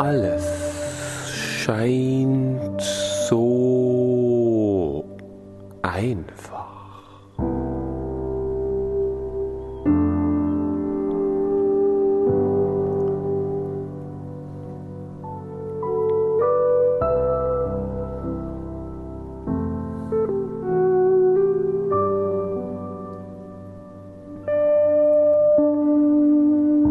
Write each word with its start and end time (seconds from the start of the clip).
alles 0.00 0.44
scheint 1.62 2.80
so 3.28 5.04
einfach. 5.82 6.70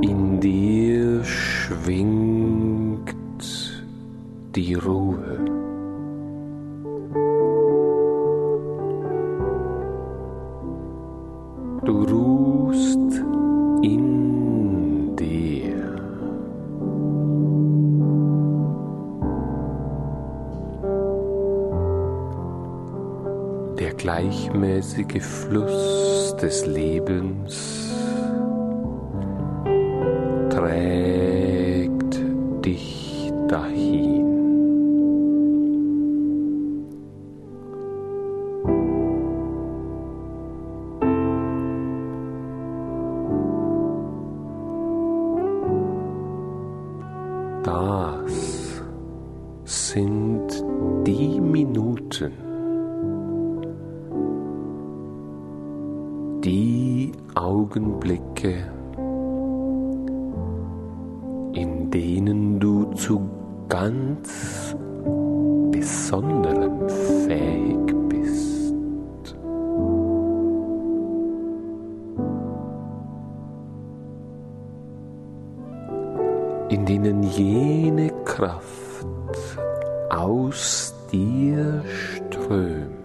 In 0.00 0.40
dir 0.40 1.22
schwingt 1.22 2.43
die 4.54 4.74
Ruhe. 4.74 5.38
Du 11.84 12.04
ruhst 12.04 13.24
in 13.82 15.16
dir. 15.16 15.74
Der 23.78 23.92
gleichmäßige 23.94 25.20
Fluss 25.20 26.36
des 26.40 26.64
Lebens 26.66 27.92
trägt 30.48 32.22
dich 32.64 33.32
dahin. 33.48 33.93
Die 56.44 57.10
Augenblicke, 57.34 58.70
in 61.54 61.90
denen 61.90 62.60
du 62.60 62.92
zu 62.92 63.28
ganz 63.68 64.76
Besonderem 65.70 66.88
fähig 67.26 67.94
bist. 68.08 68.74
In 76.68 76.84
denen 76.84 77.22
jene 77.22 78.10
Kraft 78.24 79.06
aus 80.10 80.94
dir 81.10 81.82
strömt. 81.86 83.03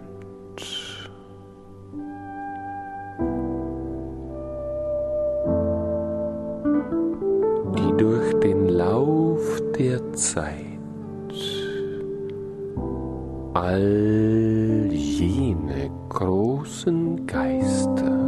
Der 9.80 10.12
Zeit 10.12 10.66
all 13.54 14.90
jene 14.92 15.90
großen 16.10 17.26
Geister 17.26 18.20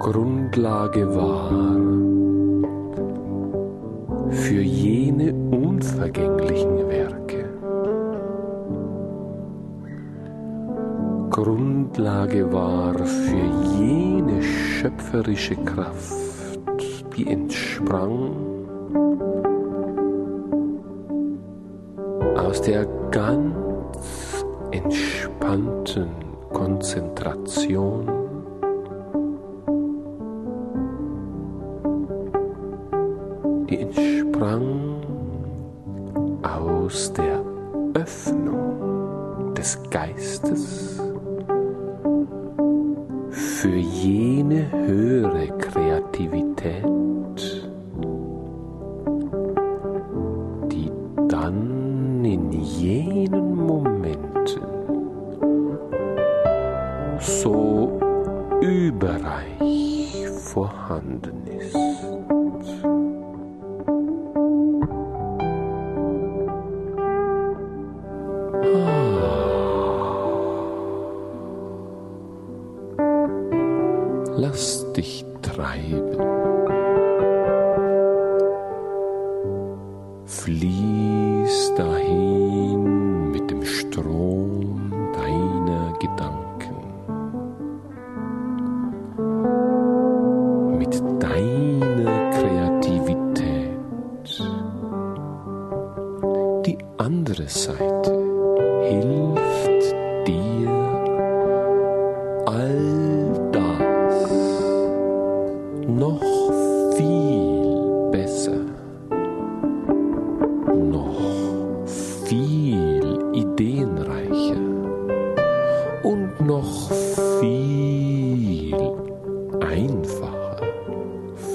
Grundlage 0.00 1.14
war 1.14 1.50
für 4.30 4.60
jene 4.60 5.32
unvergänglichen 5.52 6.88
Werke. 6.88 7.18
Grundlage 11.88 12.52
war 12.52 12.94
für 12.98 13.78
jene 13.78 14.42
schöpferische 14.42 15.56
Kraft, 15.56 16.12
die 17.16 17.26
entsprang 17.26 18.30
aus 22.36 22.60
der 22.60 22.84
ganz 23.10 24.44
entspannten 24.70 26.08
Konzentration 26.52 28.06
die 33.70 33.78
entsprang 33.78 35.00
aus 36.42 37.12
der 37.14 37.42
Öffnung 37.94 39.54
des 39.54 39.78
Geistes 39.90 41.07
für 43.60 43.76
jene 43.76 44.70
höhere 44.70 45.48
Kreativität, 45.58 46.84
die 50.70 50.92
dann 51.26 52.24
in 52.24 52.52
jenen 52.52 53.56
Momenten 53.56 54.62
so 57.18 57.98
überreich 58.60 60.28
vorhanden 60.44 61.44
ist. 61.48 62.17
Lass 74.40 74.86
dich 74.92 75.26
treiben. 75.42 76.16
Fließ 80.26 81.74
dahin 81.76 83.32
mit 83.32 83.50
dem 83.50 83.64
Strom 83.64 84.92
deiner 85.12 85.92
Gedanken. 85.98 86.76
Mit 90.78 90.94
deiner 91.20 92.30
Kreativität. 92.30 93.74
Die 96.64 96.78
andere 96.98 97.48
Seite 97.48 98.12
hilft 98.84 99.96
dir, 100.28 100.70
all 102.46 102.97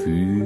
für 0.03 0.42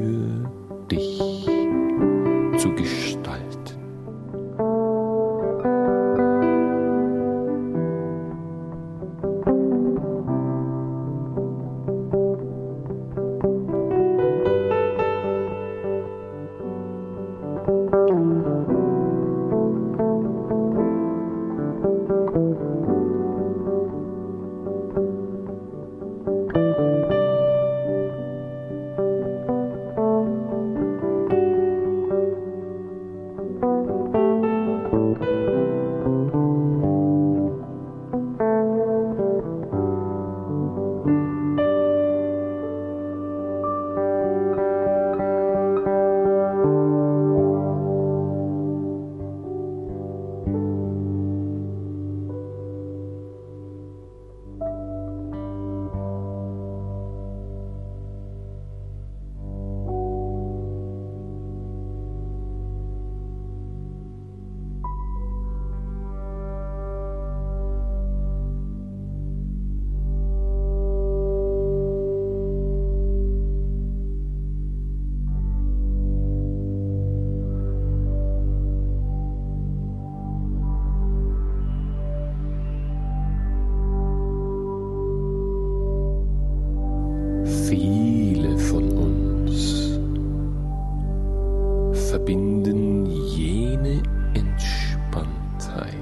verbinden 92.28 93.06
jene 93.06 94.04
Entspanntheit 94.34 95.96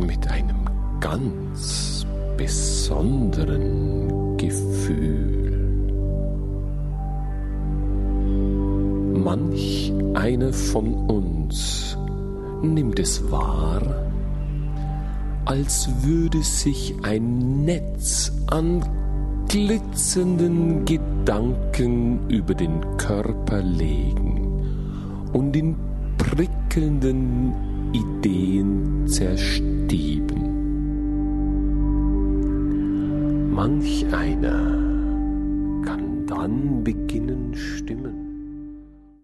mit 0.00 0.28
einem 0.28 0.56
ganz 0.98 2.04
besonderen 2.36 4.36
Gefühl. 4.36 5.52
Manch 9.22 9.92
einer 10.14 10.52
von 10.52 10.94
uns 11.08 11.96
nimmt 12.62 12.98
es 12.98 13.30
wahr, 13.30 13.82
als 15.44 15.88
würde 16.02 16.42
sich 16.42 16.92
ein 17.04 17.64
Netz 17.64 18.32
an 18.48 18.82
glitzernden 19.48 20.84
Gedanken 20.84 22.28
über 22.28 22.54
den 22.54 22.80
Körper 22.96 23.62
legen 23.62 24.64
und 25.32 25.56
in 25.56 25.76
prickelnden 26.18 27.52
Ideen 27.92 29.06
zerstieben. 29.06 30.52
Manch 33.52 34.04
einer 34.12 34.78
kann 35.84 36.26
dann 36.26 36.84
beginnen, 36.84 37.54
Stimmen 37.54 38.25